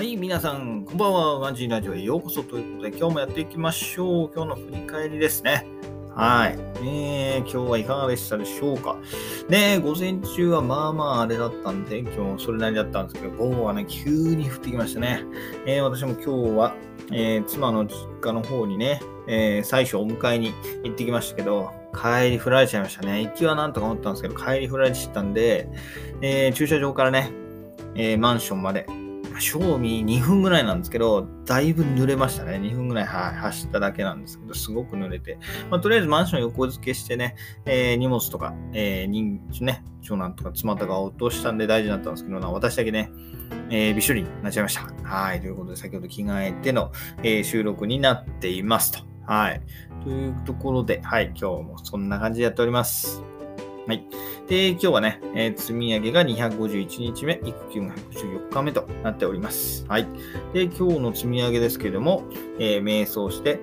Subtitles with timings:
[0.00, 1.38] はい皆さん、こんばんは。
[1.40, 4.30] ワンジーラジオへようこそということで、今日もやっていきましょう。
[4.34, 5.66] 今日の振り返りですね。
[6.16, 6.58] はい。
[6.82, 8.96] えー、今日はいかがでしたでしょうか。
[9.50, 15.22] ね午前中はまあまああれだったんで、今日もそれなりだったんですけど、午後はね、急に降ってきましたね。
[15.66, 16.74] えー、私も今日は、
[17.12, 23.22] えー、妻の実家の方にね、えー、最初お迎えに行ってきましたけど、帰り振られちゃいましたね。
[23.22, 25.68] 行きはなんとか思ったんですけど、帰り振られちゃったんで、
[26.22, 27.30] えー、駐車場からね、
[27.94, 28.86] えー、マンションまで
[29.40, 32.54] 賞味2分ぐらいなんですけど、だいぶ濡れましたね。
[32.54, 35.38] 2分ぐらい、はい、走っただけなんですけど、すごく濡れて。
[35.70, 37.36] まあ、とりあえずマンション横付けしてね、
[37.66, 43.10] えー、荷物とか、えー、人ね、長男とか妻とか落としたんで大事だったんですけど、私だけね、
[43.70, 44.82] えー、びっしょりになっちゃいました。
[45.02, 45.40] はい。
[45.40, 49.00] ということで、先ほど着替えての、えー、収録になっていますと。
[49.26, 49.62] はい。
[50.04, 51.32] というところで、はい。
[51.36, 53.22] 今日もそんな感じでやっております。
[53.90, 54.04] はい。
[54.46, 59.84] で、今日はね、えー、積み上げが251日目、育休が114日目となっております。
[59.88, 60.06] はい。
[60.52, 62.22] で、今日の積み上げですけれども、
[62.60, 63.58] えー、瞑想して、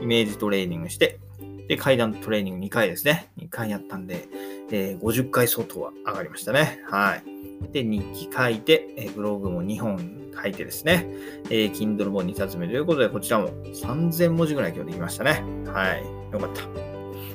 [0.00, 1.18] イメージトレーニングして、
[1.66, 3.28] で、階段トレーニング2回ですね。
[3.38, 4.28] 2回やったんで、
[4.70, 6.80] えー、50回相当は上がりましたね。
[6.88, 7.72] はい。
[7.72, 11.08] で、日記書いて、えブログも2本書いてですね、
[11.50, 15.42] えー、Kindle 本2冊目ということで、こちらも3000文字ぐらい今日できましたね。
[15.66, 16.04] はい。
[16.32, 16.91] よかった。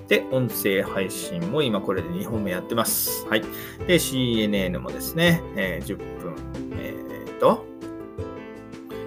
[0.07, 3.25] で、音声配信も今これで2本目やってます。
[3.27, 3.41] はい。
[3.87, 6.35] で、CNN もですね、えー、10分、
[6.73, 7.65] えー、っと、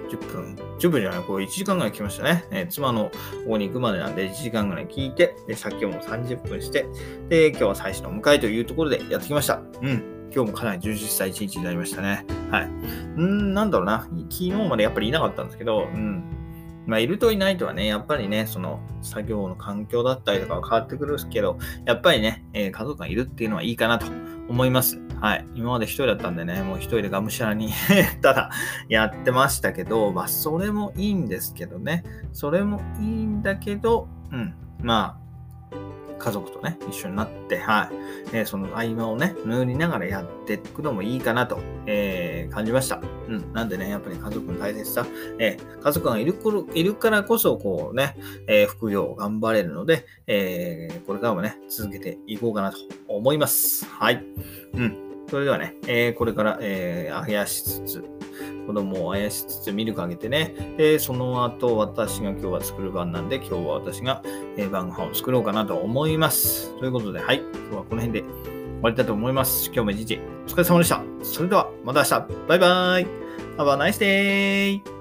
[0.09, 2.45] 10分、10分じゃない、これ1時間ぐらい来ましたね。
[2.51, 3.11] えー、妻の
[3.47, 6.85] 方に行くまでなんで1時間ぐらい聞いて、で、さっきも30分して、
[7.29, 9.61] で、今日は最初の迎えというところでやってきました。
[9.81, 10.03] うん。
[10.33, 12.25] 今日もかなり充実した一日になりましたね。
[12.49, 12.69] はい。
[13.17, 14.07] うん、なんだろうな。
[14.29, 16.40] 昨日までやっぱりいなかったんですけど、うん。
[16.87, 24.07] まあ、いるといないとはね、やっぱりね、その作業の環境だったりとかは変わってくるんですけど、やっぱりね、えー、家族がいるっていうのはいいかなと
[24.49, 24.99] 思います。
[25.19, 25.45] はい。
[25.53, 27.71] 今まで一人だったんでね、もう一人でがむしゃらに
[28.21, 28.49] ただ
[28.89, 32.03] やってましたけど、まあ、それもいいんですけどね。
[32.33, 34.55] それもいいんだけど、うん。
[34.81, 35.20] まあ、
[36.21, 37.89] 家族とね、一緒になって、は
[38.33, 38.37] い。
[38.37, 43.01] えー、その合間をね、塗りながらやっていくのもいいかなと、えー、感じました。
[43.27, 43.53] うん。
[43.53, 45.05] なんでね、やっぱり家族の大切さ、
[45.39, 46.35] えー、家族がいる
[46.73, 48.15] いるからこそ、こうね、
[48.47, 52.77] え副業を頑張れるので、えこれからもね、続けていこうかなと
[53.07, 53.85] 思います。
[53.85, 54.23] はい。
[54.73, 55.10] うん。
[55.31, 58.03] それではね、えこれから、えー、あやしつつ、
[58.67, 60.53] 子供をあやしつつミルクあげてね。
[60.77, 64.21] えー、その後私が今日は作る番なんで、今日は私が
[64.57, 66.77] えー晩ご飯を作ろうかなと思います。
[66.79, 67.37] ということで、はい。
[67.37, 68.29] 今日はこの辺で終
[68.81, 69.67] わりたいと思います。
[69.67, 71.01] 今日も一日お疲れ様でした。
[71.23, 72.27] それではまた明日。
[72.49, 73.07] バイバイ。
[73.57, 75.00] Have a nice day!